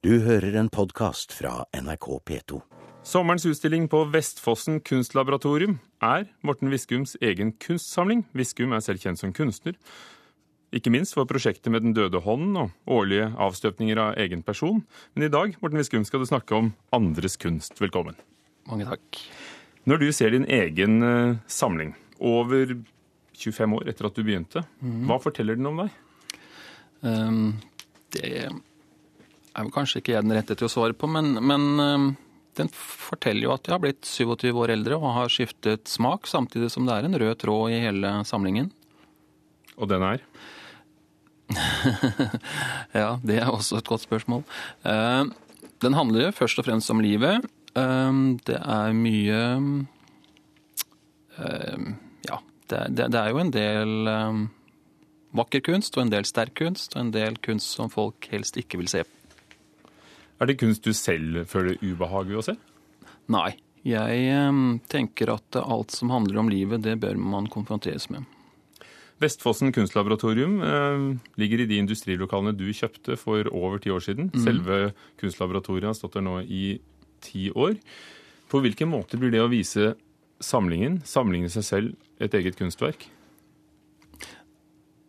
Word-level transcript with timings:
Du 0.00 0.14
hører 0.24 0.54
en 0.56 0.70
podkast 0.72 1.34
fra 1.36 1.66
NRK 1.76 2.06
P2. 2.24 2.58
Sommerens 3.04 3.44
utstilling 3.44 3.84
på 3.92 3.98
Vestfossen 4.08 4.78
kunstlaboratorium 4.80 5.74
er 6.00 6.22
Morten 6.40 6.70
Viskums 6.72 7.18
egen 7.20 7.50
kunstsamling. 7.60 8.22
Viskum 8.32 8.72
er 8.72 8.80
selv 8.80 9.02
kjent 9.02 9.20
som 9.20 9.34
kunstner. 9.36 9.76
Ikke 10.72 10.88
minst 10.94 11.12
for 11.12 11.28
prosjektet 11.28 11.68
med 11.68 11.84
Den 11.84 11.92
døde 11.92 12.22
hånden 12.24 12.56
og 12.56 12.70
årlige 12.88 13.26
avstøpninger 13.36 14.00
av 14.00 14.16
egen 14.24 14.40
person. 14.40 14.80
Men 15.12 15.26
i 15.26 15.30
dag 15.34 15.52
Morten 15.60 15.82
Viskum, 15.82 16.08
skal 16.08 16.24
du 16.24 16.30
snakke 16.30 16.56
om 16.56 16.72
andres 16.96 17.36
kunst. 17.36 17.76
Velkommen. 17.76 18.16
Mange 18.72 18.88
takk. 18.88 19.20
Når 19.84 20.00
du 20.00 20.08
ser 20.16 20.32
din 20.32 20.48
egen 20.48 21.04
eh, 21.04 21.36
samling, 21.44 21.92
over 22.16 22.72
25 23.36 23.76
år 23.76 23.92
etter 23.92 24.08
at 24.08 24.16
du 24.16 24.24
begynte, 24.24 24.64
hva 24.80 25.20
forteller 25.20 25.60
den 25.60 25.68
om 25.68 25.84
deg? 25.84 25.92
Um, 27.04 27.60
det 28.16 28.48
er 29.60 29.68
vel 29.68 29.74
kanskje 29.74 30.00
ikke 30.00 30.14
jeg 30.16 30.26
den 30.26 30.34
rette 30.36 30.56
til 30.56 30.68
å 30.68 30.72
svare 30.72 30.96
på, 30.96 31.08
men, 31.10 31.36
men 31.44 31.66
um, 31.80 32.08
den 32.58 32.70
forteller 32.74 33.46
jo 33.46 33.54
at 33.54 33.68
jeg 33.68 33.74
har 33.76 33.82
blitt 33.82 34.08
27 34.08 34.50
år 34.50 34.74
eldre 34.74 34.98
og 34.98 35.14
har 35.16 35.32
skiftet 35.32 35.90
smak, 35.90 36.28
samtidig 36.30 36.70
som 36.72 36.88
det 36.88 36.96
er 36.96 37.08
en 37.08 37.18
rød 37.20 37.36
tråd 37.42 37.76
i 37.76 37.82
hele 37.84 38.14
samlingen. 38.28 38.72
Og 39.80 39.88
den 39.90 40.04
er? 40.04 40.24
ja, 43.02 43.14
det 43.26 43.40
er 43.40 43.50
også 43.50 43.80
et 43.80 43.88
godt 43.90 44.04
spørsmål. 44.06 44.44
Uh, 44.84 45.30
den 45.80 45.96
handler 45.96 46.34
først 46.36 46.60
og 46.60 46.68
fremst 46.68 46.92
om 46.92 47.02
livet. 47.04 47.46
Uh, 47.76 48.36
det 48.46 48.58
er 48.60 48.96
mye 48.96 49.42
Ja, 52.28 52.36
det, 52.68 53.14
er 53.16 53.30
jo 53.32 53.38
en 53.40 53.52
del 53.54 54.10
vakker 55.32 55.62
kunst 55.64 55.96
og 55.96 56.04
en 56.04 56.12
del 56.12 56.26
sterk 56.28 56.52
kunst, 56.58 56.92
og 56.92 57.06
en 57.06 57.14
del 57.14 57.38
kunst 57.40 57.72
som 57.78 57.88
folk 57.88 58.28
helst 58.28 58.58
ikke 58.60 58.82
vil 58.82 58.90
se. 58.92 59.06
Er 60.40 60.48
det 60.48 60.60
kunst 60.60 60.86
du 60.86 60.94
selv 60.96 61.44
føler 61.50 61.80
ubehag 61.84 62.30
ved 62.30 62.40
å 62.40 62.46
se? 62.50 62.56
Nei. 63.30 63.52
Jeg 63.80 64.80
tenker 64.92 65.30
at 65.32 65.56
alt 65.56 65.94
som 65.94 66.10
handler 66.12 66.42
om 66.42 66.50
livet, 66.52 66.82
det 66.84 66.98
bør 67.00 67.16
man 67.16 67.46
konfronteres 67.48 68.10
med. 68.12 68.26
Vestfossen 69.20 69.72
kunstlaboratorium 69.72 70.60
eh, 70.64 71.02
ligger 71.40 71.62
i 71.62 71.68
de 71.68 71.78
industrilokalene 71.82 72.54
du 72.56 72.70
kjøpte 72.72 73.18
for 73.20 73.48
over 73.52 73.80
ti 73.80 73.92
år 73.92 74.04
siden. 74.04 74.30
Mm. 74.32 74.42
Selve 74.44 74.78
kunstlaboratoriet 75.20 75.90
har 75.90 75.96
stått 75.96 76.16
der 76.16 76.24
nå 76.24 76.38
i 76.44 76.78
ti 77.24 77.50
år. 77.52 77.76
På 78.48 78.62
hvilken 78.64 78.88
måte 78.92 79.20
blir 79.20 79.32
det 79.34 79.42
å 79.44 79.50
vise 79.52 79.94
samlingen, 80.40 81.02
samlingen 81.04 81.52
seg 81.52 81.66
selv, 81.66 81.98
et 82.20 82.32
eget 82.36 82.56
kunstverk? 82.56 83.04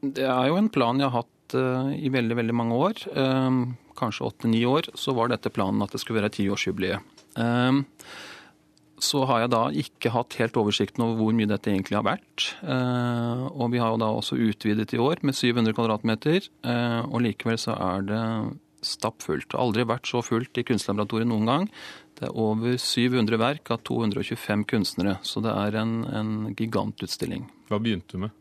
Det 0.02 0.28
er 0.28 0.50
jo 0.50 0.60
en 0.60 0.72
plan 0.74 1.00
jeg 1.00 1.08
har 1.08 1.24
hatt 1.24 1.56
eh, 1.56 1.96
i 2.04 2.12
veldig, 2.12 2.36
veldig 2.42 2.58
mange 2.58 2.84
år. 2.84 3.04
Uh, 3.16 3.72
kanskje 3.98 4.28
åtte-ni 4.28 4.64
år, 4.68 4.92
så 4.98 5.16
var 5.18 5.32
dette 5.32 5.52
planen 5.54 5.84
at 5.86 5.94
det 5.94 6.02
skulle 6.04 6.22
være 6.22 6.34
tiårsjubileet. 6.38 7.24
Uh, 7.40 7.84
så 9.02 9.24
har 9.26 9.44
jeg 9.44 9.52
da 9.54 9.62
ikke 9.84 10.12
hatt 10.14 10.38
helt 10.38 10.58
oversikten 10.62 11.02
over 11.06 11.18
hvor 11.18 11.34
mye 11.34 11.50
dette 11.50 11.72
egentlig 11.72 11.98
har 11.98 12.06
vært. 12.06 12.44
Og 12.62 13.72
vi 13.74 13.80
har 13.82 13.96
jo 13.96 13.98
da 13.98 14.12
også 14.14 14.38
utvidet 14.38 14.94
i 14.94 15.00
år 15.02 15.24
med 15.26 15.34
700 15.34 15.74
kvadratmeter, 15.74 16.46
og 17.10 17.24
likevel 17.26 17.58
så 17.58 17.74
er 17.82 18.06
det 18.06 18.20
stappfullt. 18.86 19.56
Aldri 19.58 19.86
vært 19.90 20.10
så 20.10 20.22
fullt 20.26 20.58
i 20.58 20.66
kunstlaboratoriet 20.68 21.30
noen 21.30 21.50
gang. 21.50 21.68
Det 22.18 22.28
er 22.28 22.38
over 22.38 22.78
700 22.78 23.42
verk 23.42 23.72
av 23.74 23.82
225 23.88 24.68
kunstnere, 24.70 25.18
så 25.26 25.42
det 25.46 25.54
er 25.54 25.80
en, 25.82 25.96
en 26.06 26.32
gigantutstilling. 26.58 27.48
Hva 27.70 27.82
begynte 27.82 28.18
du 28.18 28.26
med? 28.28 28.38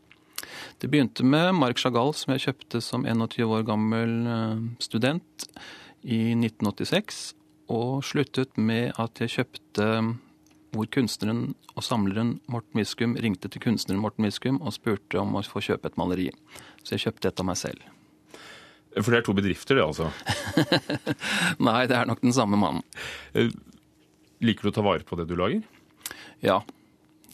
Det 0.81 0.89
begynte 0.89 1.25
med 1.27 1.53
Marc 1.57 1.81
Chagall, 1.83 2.13
som 2.17 2.33
jeg 2.33 2.45
kjøpte 2.47 2.81
som 2.83 3.05
21 3.05 3.45
år 3.59 3.67
gammel 3.67 4.15
student 4.81 5.47
i 6.01 6.33
1986. 6.33 7.21
Og 7.71 8.01
sluttet 8.03 8.57
med 8.59 8.91
at 8.99 9.21
jeg 9.21 9.35
kjøpte 9.37 9.87
hvor 10.71 10.87
kunstneren 10.91 11.51
og 11.75 11.83
samleren 11.83 12.37
Morten 12.51 12.79
Miskum 12.79 13.15
ringte 13.19 13.49
til 13.51 13.63
kunstneren 13.63 14.01
Morten 14.03 14.25
Miskum 14.25 14.59
og 14.61 14.75
spurte 14.75 15.19
om 15.19 15.35
å 15.35 15.43
få 15.43 15.63
kjøpe 15.63 15.91
et 15.91 15.99
maleri. 15.99 16.29
Så 16.83 16.95
jeg 16.95 17.05
kjøpte 17.07 17.31
et 17.31 17.43
av 17.43 17.47
meg 17.47 17.59
selv. 17.59 17.83
For 18.97 19.11
det 19.11 19.21
er 19.21 19.27
to 19.27 19.35
bedrifter, 19.35 19.79
det 19.79 19.85
altså? 19.85 20.09
Nei, 21.67 21.85
det 21.87 21.95
er 21.95 22.07
nok 22.09 22.23
den 22.23 22.35
samme 22.35 22.59
mannen. 22.59 22.83
Liker 24.43 24.67
du 24.67 24.71
å 24.71 24.75
ta 24.75 24.83
vare 24.83 25.07
på 25.07 25.19
det 25.19 25.29
du 25.29 25.37
lager? 25.39 25.63
Ja. 26.43 26.59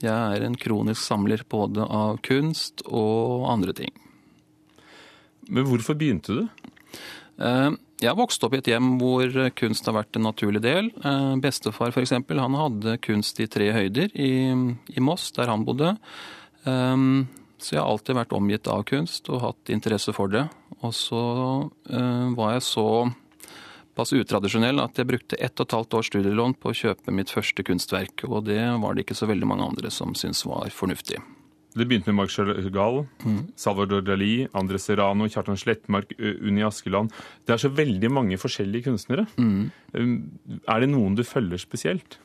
Jeg 0.03 0.13
er 0.13 0.43
en 0.45 0.57
kronisk 0.59 1.01
samler 1.01 1.41
både 1.49 1.85
av 1.85 2.19
kunst 2.25 2.83
og 2.85 3.47
andre 3.49 3.73
ting. 3.77 3.93
Men 5.49 5.65
hvorfor 5.67 5.97
begynte 5.97 6.35
du? 6.37 6.47
Jeg 7.97 8.17
vokste 8.17 8.45
opp 8.45 8.55
i 8.57 8.59
et 8.61 8.69
hjem 8.69 8.95
hvor 9.01 9.33
kunst 9.57 9.87
har 9.89 9.95
vært 9.97 10.17
en 10.19 10.27
naturlig 10.27 10.61
del. 10.65 10.91
Bestefar 11.41 11.93
f.eks. 11.93 12.13
han 12.13 12.57
hadde 12.61 12.97
kunst 13.01 13.41
i 13.41 13.49
tre 13.49 13.71
høyder 13.73 14.13
i, 14.13 14.31
i, 14.93 15.01
Moss, 15.01 15.31
der 15.37 15.49
han 15.49 15.65
bodde. 15.65 15.95
Så 16.65 17.73
jeg 17.73 17.81
har 17.81 17.89
alltid 17.89 18.19
vært 18.19 18.35
omgitt 18.37 18.69
av 18.69 18.83
kunst 18.89 19.31
og 19.33 19.41
hatt 19.45 19.73
interesse 19.73 20.13
for 20.13 20.29
det. 20.33 20.45
Og 20.85 20.93
så 20.93 21.21
var 22.37 22.57
jeg 22.57 22.67
så 22.67 22.87
pass 23.97 24.13
utradisjonell 24.13 24.79
at 24.83 24.99
jeg 24.99 25.09
brukte 25.09 25.39
ett 25.41 25.57
og 25.57 25.67
et 25.67 25.75
halvt 25.77 25.97
års 25.97 26.11
studielån 26.11 26.55
på 26.61 26.71
å 26.71 26.77
kjøpe 26.77 27.13
mitt 27.15 27.33
første 27.33 27.65
kunstverk, 27.65 28.27
og 28.29 28.45
det 28.49 28.61
var 28.83 28.93
det 28.93 29.07
ikke 29.07 29.17
så 29.17 29.29
veldig 29.29 29.49
mange 29.49 29.65
andre 29.65 29.91
som 29.93 30.13
syntes 30.17 30.45
var 30.47 30.69
fornuftig. 30.73 31.19
Det 31.77 31.85
begynte 31.85 32.09
med 32.09 32.17
Marc 32.17 32.33
Chagall, 32.33 33.03
mm. 33.21 33.41
Salvador 33.59 34.01
Dali, 34.01 34.47
Andres 34.57 34.87
Serrano, 34.87 35.27
Kjartan 35.29 35.59
Slettmark, 35.59 36.13
Unni 36.17 36.63
Askeland. 36.65 37.13
Det 37.45 37.53
er 37.53 37.61
så 37.61 37.69
veldig 37.69 38.09
mange 38.13 38.39
forskjellige 38.41 38.87
kunstnere. 38.87 39.27
Mm. 39.37 39.69
Er 40.65 40.81
det 40.81 40.89
noen 40.89 41.17
du 41.17 41.21
følger 41.27 41.61
spesielt? 41.61 42.17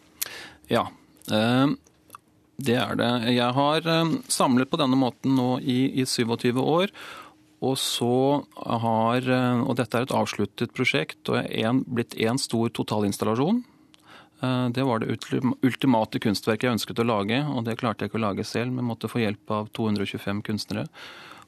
Ja, 0.72 0.86
det 1.28 2.78
er 2.78 2.96
det. 2.96 3.10
Jeg 3.34 3.50
har 3.58 3.90
samlet 4.32 4.70
på 4.72 4.80
denne 4.80 4.96
måten 4.96 5.36
nå 5.36 5.58
i, 5.60 5.82
i 6.00 6.06
27 6.08 6.56
år. 6.62 6.94
Og 7.62 7.76
så 7.78 8.42
har 8.58 9.28
Og 9.30 9.76
dette 9.78 9.98
er 9.98 10.06
et 10.06 10.14
avsluttet 10.16 10.74
prosjekt 10.74 11.30
og 11.30 11.38
er 11.44 11.82
blitt 11.86 12.16
én 12.18 12.40
stor 12.40 12.72
totalinstallasjon. 12.74 13.62
Det 14.74 14.82
var 14.82 14.98
det 14.98 15.14
ultimate 15.62 16.18
kunstverket 16.18 16.66
jeg 16.66 16.74
ønsket 16.74 16.98
å 16.98 17.06
lage, 17.06 17.38
og 17.46 17.62
det 17.62 17.76
klarte 17.78 18.02
jeg 18.02 18.10
ikke 18.10 18.18
å 18.18 18.24
lage 18.24 18.42
selv, 18.42 18.72
men 18.74 18.88
måtte 18.88 19.06
få 19.06 19.22
hjelp 19.22 19.52
av 19.54 19.68
225 19.78 20.40
kunstnere. 20.48 20.88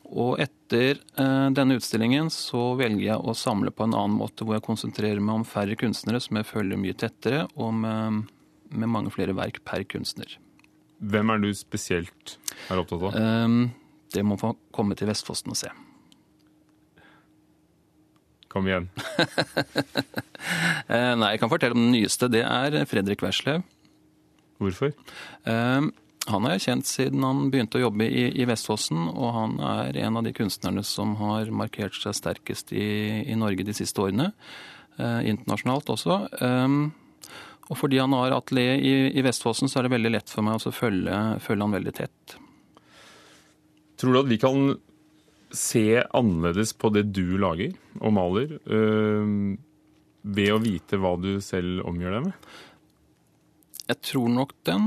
Og 0.05 0.39
etter 0.39 1.01
denne 1.17 1.79
utstillingen 1.81 2.31
så 2.31 2.77
velger 2.79 3.09
jeg 3.09 3.19
å 3.19 3.35
samle 3.35 3.73
på 3.75 3.89
en 3.89 3.97
annen 3.99 4.19
måte, 4.21 4.47
hvor 4.47 4.59
jeg 4.59 4.67
konsentrerer 4.67 5.19
meg 5.19 5.41
om 5.41 5.47
færre 5.49 5.75
kunstnere 5.81 6.21
som 6.23 6.39
jeg 6.39 6.47
følger 6.47 6.79
mye 6.79 6.95
tettere, 6.95 7.49
og 7.59 7.73
med, 7.83 8.29
med 8.71 8.93
mange 8.95 9.11
flere 9.15 9.35
verk 9.35 9.63
per 9.67 9.83
kunstner. 9.91 10.37
Hvem 11.03 11.35
er 11.35 11.43
du 11.43 11.51
spesielt 11.57 12.37
er 12.71 12.79
opptatt 12.79 13.09
av? 13.11 13.19
Det 14.15 14.23
må 14.23 14.39
få 14.39 14.53
komme 14.71 14.95
til 14.95 15.11
Vestfossen 15.11 15.51
og 15.51 15.59
se. 15.59 15.73
Kom 18.55 18.69
igjen. 18.71 18.87
Nei, 21.21 21.35
jeg 21.35 21.43
kan 21.43 21.51
fortelle 21.51 21.75
om 21.75 21.83
den 21.89 21.95
nyeste. 21.97 22.31
Det 22.31 22.45
er 22.47 22.79
Fredrik 22.87 23.25
Werslev. 23.25 23.65
Hvorfor? 24.63 24.95
Han 25.45 26.47
har 26.47 26.55
jeg 26.55 26.63
kjent 26.69 26.89
siden 26.89 27.25
han 27.27 27.49
begynte 27.53 27.81
å 27.81 27.83
jobbe 27.83 28.07
i, 28.07 28.29
i, 28.33 28.47
Vestfossen, 28.49 29.11
og 29.11 29.33
han 29.35 29.57
er 29.61 29.99
en 30.07 30.21
av 30.21 30.25
de 30.25 30.33
kunstnerne 30.37 30.85
som 30.87 31.17
har 31.19 31.51
markert 31.53 31.99
seg 31.99 32.15
sterkest 32.17 32.71
i, 32.73 32.87
i 33.27 33.37
Norge 33.37 33.67
de 33.67 33.75
siste 33.77 34.01
årene. 34.01 34.31
Eh, 34.97 35.21
internasjonalt 35.33 35.91
også. 35.91 36.21
Og 37.65 37.79
fordi 37.81 37.99
han 38.01 38.15
har 38.17 38.37
atelier 38.37 38.79
i, 38.79 38.95
i, 39.11 39.25
Vestfossen, 39.25 39.71
så 39.71 39.81
er 39.81 39.87
det 39.87 39.95
veldig 39.97 40.15
lett 40.15 40.33
for 40.33 40.45
meg 40.47 40.61
å 40.61 40.73
følge, 40.75 41.21
følge 41.45 41.67
han 41.67 41.77
veldig 41.77 41.95
tett. 41.97 42.37
Tror 44.01 44.15
du 44.15 44.21
at 44.21 44.31
vi 44.31 44.41
kan 44.43 44.75
se 45.57 46.03
annerledes 46.05 46.75
på 46.77 46.91
det 46.95 47.07
du 47.15 47.37
lager 47.41 47.75
og 48.01 48.15
maler, 48.17 48.57
øh, 48.67 49.57
ved 50.25 50.53
å 50.55 50.61
vite 50.63 50.99
hva 51.01 51.15
du 51.21 51.37
selv 51.45 51.85
omgjør 51.89 52.17
deg 52.17 52.29
med? 52.29 52.53
Jeg 53.85 54.01
tror 54.09 54.31
nok 54.33 54.55
den 54.65 54.87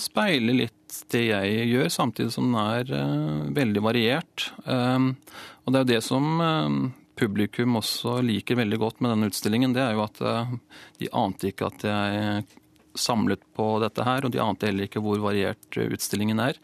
speiler 0.00 0.56
litt 0.56 1.00
det 1.12 1.26
jeg 1.26 1.66
gjør, 1.68 1.90
samtidig 1.92 2.32
som 2.32 2.46
den 2.48 2.56
er 2.62 2.92
uh, 2.96 3.50
veldig 3.52 3.82
variert. 3.84 4.46
Og 4.64 5.68
det 5.68 5.76
er 5.76 5.82
jo 5.82 5.90
det 5.90 5.98
som 6.06 6.40
publikum 7.20 7.76
også 7.76 8.22
liker 8.24 8.56
veldig 8.56 8.78
godt 8.80 9.02
med 9.04 9.12
denne 9.12 9.28
utstillingen. 9.28 9.74
Det 9.76 9.84
er 9.84 9.92
jo 9.98 10.06
at 10.06 10.22
de 11.02 11.10
ante 11.12 11.50
ikke 11.50 11.68
at 11.68 11.84
jeg 11.84 12.46
samlet 12.98 13.42
på 13.56 13.66
dette 13.82 14.04
her, 14.06 14.24
og 14.24 14.34
de 14.34 14.42
ante 14.42 14.68
heller 14.68 14.88
ikke 14.88 15.02
hvor 15.04 15.20
variert 15.22 15.80
utstillingen 15.84 16.40
er. 16.42 16.58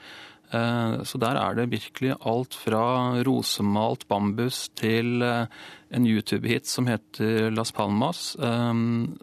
Eh, 0.51 1.03
så 1.03 1.19
der 1.21 1.39
er 1.41 1.57
det 1.57 1.71
virkelig 1.73 2.15
alt 2.21 2.55
fra 2.59 2.85
rosemalt 3.27 4.07
bambus 4.11 4.69
til 4.79 5.25
eh, 5.25 5.47
en 5.95 6.07
YouTube-hit 6.09 6.69
som 6.69 6.89
heter 6.91 7.51
Las 7.55 7.73
Palmas. 7.75 8.35
Eh, 8.37 8.73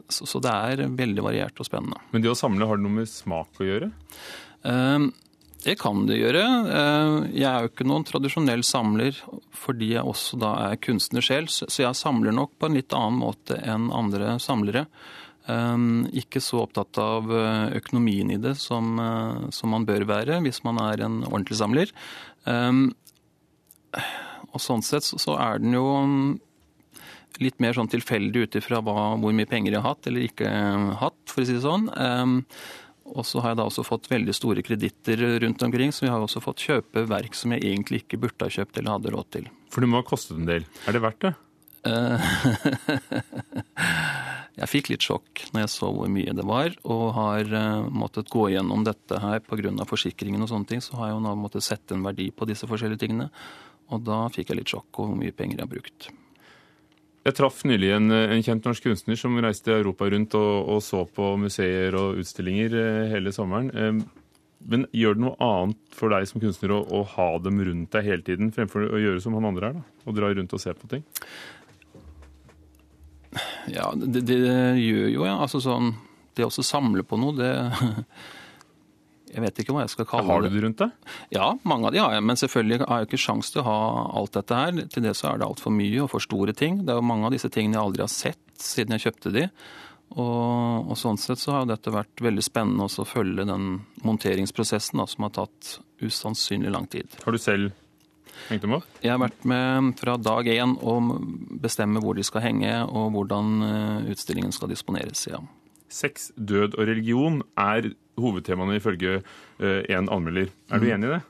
så 0.09 0.43
det 0.43 0.53
er 0.53 0.85
veldig 0.97 1.25
variert 1.25 1.61
og 1.61 1.69
spennende. 1.69 2.01
Men 2.11 2.23
det 2.25 2.33
å 2.33 2.37
samle, 2.37 2.67
har 2.67 2.79
det 2.79 2.87
noe 2.87 3.01
med 3.01 3.11
smak 3.11 3.61
å 3.61 3.69
gjøre? 3.69 3.91
Det 5.61 5.73
kan 5.77 6.03
det 6.05 6.17
gjøre. 6.17 6.41
Jeg 7.33 7.45
er 7.45 7.63
jo 7.63 7.69
ikke 7.69 7.85
noen 7.89 8.05
tradisjonell 8.05 8.63
samler 8.65 9.17
fordi 9.57 9.91
jeg 9.95 10.05
også 10.09 10.37
da 10.41 10.51
er 10.67 10.79
kunstner 10.81 11.25
selv, 11.25 11.49
så 11.53 11.83
jeg 11.83 11.97
samler 11.97 12.33
nok 12.33 12.55
på 12.57 12.69
en 12.69 12.77
litt 12.77 12.93
annen 12.97 13.19
måte 13.21 13.57
enn 13.61 13.89
andre 13.93 14.35
samlere. 14.41 14.87
Eh, 15.49 15.85
ikke 16.21 16.41
så 16.43 16.63
opptatt 16.65 16.99
av 17.01 17.31
eh, 17.33 17.77
økonomien 17.79 18.33
i 18.33 18.39
det 18.41 18.55
som, 18.61 18.93
som 19.53 19.73
man 19.73 19.87
bør 19.87 20.05
være 20.09 20.41
hvis 20.45 20.63
man 20.67 20.81
er 20.83 21.07
en 21.07 21.21
ordentlig 21.25 21.57
samler. 21.61 21.93
Og 24.51 24.59
sånn 24.59 24.81
sett 24.83 25.05
så 25.05 25.35
er 25.39 25.61
den 25.61 25.75
jo 25.77 25.85
litt 27.41 27.61
mer 27.63 27.73
sånn 27.73 27.89
tilfeldig 27.89 28.45
ut 28.45 28.55
ifra 28.59 28.81
hvor 28.83 29.33
mye 29.33 29.49
penger 29.49 29.73
jeg 29.73 29.81
har 29.81 29.95
hatt 29.95 30.07
eller 30.09 30.25
ikke 30.25 30.49
hatt, 30.99 31.21
for 31.29 31.43
å 31.43 31.47
si 31.47 31.55
det 31.55 31.63
sånn. 31.63 31.87
Og 33.11 33.25
så 33.27 33.41
har 33.43 33.53
jeg 33.53 33.59
da 33.59 33.67
også 33.67 33.83
fått 33.83 34.07
veldig 34.11 34.33
store 34.35 34.63
kreditter 34.63 35.23
rundt 35.43 35.63
omkring, 35.65 35.91
så 35.91 36.05
vi 36.05 36.11
har 36.11 36.23
også 36.23 36.43
fått 36.43 36.63
kjøpe 36.63 37.03
verk 37.09 37.35
som 37.35 37.51
jeg 37.55 37.65
egentlig 37.67 38.05
ikke 38.05 38.21
burde 38.23 38.47
ha 38.47 38.55
kjøpt 38.59 38.79
eller 38.79 38.95
hadde 38.95 39.13
råd 39.15 39.31
til. 39.35 39.49
For 39.71 39.83
det 39.83 39.91
må 39.91 39.99
ha 39.99 40.07
kostet 40.07 40.39
en 40.39 40.49
del. 40.49 40.67
Er 40.87 40.95
det 40.95 41.03
verdt 41.03 41.27
det? 41.27 41.33
Jeg 44.61 44.69
fikk 44.69 44.91
litt 44.91 45.05
sjokk 45.05 45.41
når 45.51 45.63
jeg 45.63 45.73
så 45.73 45.89
hvor 45.89 46.09
mye 46.11 46.33
det 46.37 46.45
var, 46.45 46.75
og 46.85 47.03
har 47.17 47.47
eh, 47.57 47.87
måttet 47.89 48.29
gå 48.29 48.45
gjennom 48.53 48.85
dette 48.85 49.17
her 49.17 49.41
pga. 49.41 49.73
forsikringen 49.89 50.43
og 50.45 50.51
sånne 50.51 50.69
ting. 50.69 50.83
Så 50.85 50.99
har 50.99 51.09
jeg 51.09 51.17
jo 51.17 51.23
nå 51.25 51.33
måttet 51.39 51.65
sette 51.65 51.97
en 51.97 52.05
verdi 52.05 52.29
på 52.29 52.45
disse 52.49 52.69
forskjellige 52.69 53.01
tingene. 53.01 53.31
Og 53.91 54.03
da 54.05 54.27
fikk 54.29 54.51
jeg 54.51 54.61
litt 54.61 54.71
sjokk 54.71 55.01
over 55.01 55.13
hvor 55.13 55.21
mye 55.23 55.33
penger 55.33 55.57
jeg 55.57 55.65
har 55.65 55.71
brukt. 55.71 56.11
Jeg 57.21 57.37
traff 57.37 57.59
nylig 57.69 57.91
en, 57.93 58.13
en, 58.13 58.43
kjent 58.45 58.65
norsk 58.65 58.85
kunstner 58.85 59.17
som 59.19 59.35
reiste 59.41 59.73
Europa 59.73 60.07
rundt 60.09 60.33
og, 60.37 60.53
og, 60.73 60.79
så 60.85 61.03
på 61.05 61.35
museer 61.41 61.97
og 61.97 62.21
utstillinger 62.21 62.77
eh, 62.77 63.11
hele 63.15 63.33
sommeren. 63.33 63.73
Men 64.69 64.85
gjør 64.93 65.17
det 65.17 65.23
noe 65.23 65.37
annet 65.41 65.95
for 65.97 66.13
deg 66.13 66.27
som 66.29 66.41
kunstner 66.41 66.75
å, 66.75 66.83
å, 66.85 67.01
ha 67.15 67.29
dem 67.41 67.57
rundt 67.65 67.93
deg 67.95 68.05
hele 68.05 68.25
tiden, 68.25 68.53
fremfor 68.53 68.91
å 68.93 69.01
gjøre 69.01 69.23
som 69.23 69.33
han 69.37 69.49
andre 69.49 69.71
er, 69.71 69.79
da? 69.79 70.05
Og 70.05 70.17
dra 70.17 70.29
rundt 70.33 70.53
og 70.53 70.61
se 70.61 70.73
på 70.77 70.89
ting? 70.91 71.05
Ja, 73.69 73.91
det, 73.95 74.23
det 74.25 74.39
gjør 74.81 75.09
jo, 75.11 75.25
ja. 75.27 75.35
Altså 75.43 75.61
sånn 75.63 75.93
Det 76.37 76.47
å 76.47 76.63
samle 76.65 77.03
på 77.05 77.19
noe, 77.19 77.35
det 77.37 77.51
jeg 79.31 79.43
vet 79.45 79.61
ikke 79.63 79.75
hva 79.75 79.85
jeg 79.85 79.93
skal 79.93 80.07
kalle 80.09 80.25
det. 80.25 80.31
Har 80.33 80.43
du 80.43 80.49
det 80.51 80.63
rundt 80.65 80.81
deg? 80.81 81.11
Ja, 81.31 81.51
mange 81.67 81.87
av 81.87 81.95
de 81.95 82.01
har 82.03 82.15
jeg. 82.15 82.23
Men 82.27 82.39
selvfølgelig 82.39 82.81
har 82.83 83.01
jeg 83.01 83.09
ikke 83.09 83.21
sjans 83.25 83.51
til 83.53 83.61
å 83.61 83.67
ha 83.67 83.77
alt 84.19 84.33
dette 84.35 84.57
her. 84.57 84.81
Til 84.91 85.05
det 85.05 85.13
så 85.19 85.29
er 85.29 85.39
det 85.39 85.47
altfor 85.47 85.75
mye 85.75 86.01
og 86.03 86.09
for 86.11 86.23
store 86.23 86.55
ting. 86.57 86.81
Det 86.83 86.91
er 86.91 86.99
jo 86.99 87.07
mange 87.07 87.29
av 87.29 87.35
disse 87.35 87.51
tingene 87.53 87.79
jeg 87.79 87.85
aldri 87.85 88.03
har 88.03 88.11
sett 88.11 88.41
siden 88.59 88.97
jeg 88.97 89.05
kjøpte 89.07 89.31
de. 89.37 89.45
Og, 90.11 90.89
og 90.91 90.97
sånn 90.99 91.19
sett 91.21 91.39
så 91.39 91.55
har 91.55 91.69
dette 91.69 91.93
vært 91.93 92.23
veldig 92.23 92.43
spennende 92.43 92.89
å 92.89 93.07
følge 93.07 93.47
den 93.47 93.69
monteringsprosessen 94.03 94.99
da, 94.99 95.07
som 95.07 95.27
har 95.27 95.35
tatt 95.37 95.77
usannsynlig 96.03 96.73
lang 96.73 96.89
tid. 96.91 97.15
Har 97.23 97.31
du 97.31 97.39
selv? 97.39 97.71
Jeg 99.03 99.13
har 99.13 99.21
vært 99.21 99.47
med 99.47 99.93
fra 100.01 100.17
dag 100.17 100.49
én 100.51 100.75
og 100.81 101.13
bestemme 101.63 102.01
hvor 102.03 102.17
de 102.17 102.25
skal 102.27 102.45
henge 102.47 102.73
og 102.89 103.11
hvordan 103.15 103.65
eh, 103.67 104.11
utstillingen 104.15 104.55
skal 104.55 104.71
disponeres. 104.73 105.27
ja. 105.31 105.41
Sex, 105.91 106.31
død 106.39 106.77
og 106.79 106.87
religion 106.87 107.41
er 107.59 107.91
hovedtemaene 108.19 108.79
ifølge 108.79 109.19
én 109.59 109.97
en 109.97 110.09
anmelder. 110.09 110.47
Er 110.71 110.79
du 110.79 110.87
mm. 110.87 110.93
enig 110.95 111.09
i 111.09 111.13
det? 111.17 111.21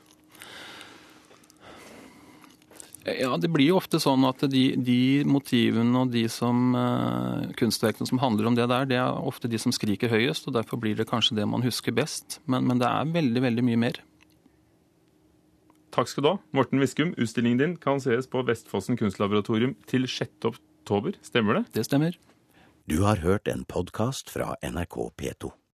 Ja, 3.04 3.34
Det 3.36 3.50
blir 3.50 3.72
jo 3.72 3.80
ofte 3.80 3.98
sånn 4.02 4.22
at 4.28 4.44
de, 4.50 4.62
de 4.78 5.24
motivene 5.26 6.04
og 6.04 6.12
de 6.14 6.28
som, 6.30 6.70
uh, 6.76 7.50
kunstverkene 7.58 8.06
som 8.06 8.20
handler 8.22 8.46
om 8.46 8.58
det 8.58 8.68
der, 8.70 8.86
det 8.86 9.00
er 9.00 9.26
ofte 9.26 9.50
de 9.50 9.58
som 9.58 9.74
skriker 9.74 10.12
høyest, 10.12 10.46
og 10.46 10.54
derfor 10.54 10.78
blir 10.78 10.94
det 10.98 11.08
kanskje 11.10 11.40
det 11.40 11.48
man 11.50 11.66
husker 11.66 11.94
best. 11.96 12.38
Men, 12.46 12.68
men 12.70 12.82
det 12.82 12.86
er 12.86 13.10
veldig, 13.16 13.42
veldig 13.48 13.66
mye 13.66 13.80
mer. 13.88 14.02
Takk 15.92 16.08
skal 16.08 16.24
du 16.24 16.28
ha. 16.30 16.36
Morten 16.56 16.80
Viskum, 16.80 17.12
utstillingen 17.20 17.60
din 17.60 17.72
kan 17.80 18.00
sees 18.00 18.28
på 18.32 18.40
Vestfossen 18.48 18.96
kunstlaboratorium 18.96 19.74
til 19.90 20.08
6. 20.08 20.48
oktober. 20.48 21.18
Stemmer 21.20 21.60
det? 21.60 21.64
Det 21.76 21.84
stemmer. 21.84 22.16
Du 22.88 23.02
har 23.04 23.20
hørt 23.20 23.48
en 23.48 23.66
podkast 23.68 24.32
fra 24.32 24.54
NRK 24.64 24.96
P2. 25.20 25.52